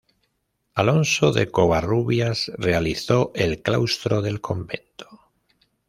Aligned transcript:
Alonso 0.73 1.31
de 1.31 1.51
Covarrubias 1.51 2.51
realizó 2.57 3.31
el 3.35 3.61
claustro 3.61 4.23
del 4.23 4.41
convento. 4.41 5.29